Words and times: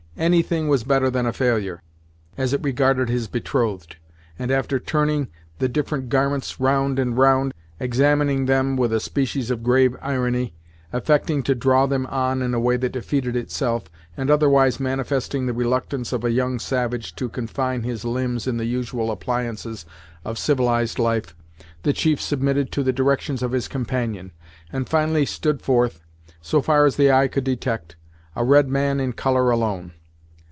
Any 0.17 0.41
thing 0.43 0.67
was 0.67 0.83
better 0.83 1.09
than 1.09 1.25
a 1.25 1.31
failure, 1.33 1.81
as 2.37 2.53
it 2.53 2.61
regarded 2.63 3.07
his 3.09 3.27
betrothed, 3.29 3.95
and, 4.37 4.51
after 4.51 4.77
turning 4.77 5.29
the 5.57 5.69
different 5.69 6.09
garments 6.09 6.59
round 6.59 6.99
and 6.99 7.17
round, 7.17 7.53
examining 7.79 8.45
them 8.45 8.75
with 8.75 8.91
a 8.93 8.99
species 8.99 9.49
of 9.49 9.63
grave 9.63 9.95
irony, 10.01 10.53
affecting 10.93 11.41
to 11.43 11.55
draw 11.55 11.87
them 11.87 12.05
on 12.07 12.41
in 12.43 12.53
a 12.53 12.59
way 12.59 12.75
that 12.77 12.91
defeated 12.91 13.35
itself, 13.37 13.85
and 14.17 14.29
otherwise 14.29 14.79
manifesting 14.81 15.45
the 15.47 15.53
reluctance 15.53 16.11
of 16.13 16.23
a 16.25 16.31
young 16.31 16.59
savage 16.59 17.15
to 17.15 17.29
confine 17.29 17.81
his 17.83 18.03
limbs 18.05 18.45
in 18.47 18.57
the 18.57 18.65
usual 18.65 19.09
appliances 19.11 19.85
of 20.25 20.37
civilized 20.37 20.99
life, 20.99 21.35
the 21.83 21.93
chief 21.93 22.21
submitted 22.21 22.69
to 22.71 22.83
the 22.83 22.93
directions 22.93 23.41
of 23.41 23.53
his 23.53 23.67
companion, 23.69 24.33
and 24.73 24.89
finally 24.89 25.25
stood 25.25 25.61
forth, 25.63 26.01
so 26.41 26.61
far 26.61 26.85
as 26.85 26.97
the 26.97 27.09
eye 27.11 27.29
could 27.29 27.45
detect, 27.45 27.95
a 28.35 28.43
red 28.43 28.67
man 28.69 28.99
in 28.99 29.13
colour 29.13 29.49
alone. 29.49 29.93